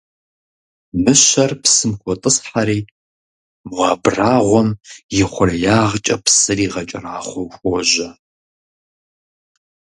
Мыщэр 1.03 1.51
псым 1.61 1.91
хотӀысхьэри, 2.01 2.79
мо 3.73 3.81
абрагъуэм 3.93 4.69
и 5.19 5.23
хъуреягъкӀэ 5.31 6.17
псыр 6.23 6.59
игъэкӀэрахъуэу 6.65 7.47
хуожьэ. 7.55 8.09